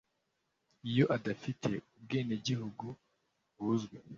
[0.89, 2.85] iyo adafite ubwenegihugu
[3.57, 3.97] buzwi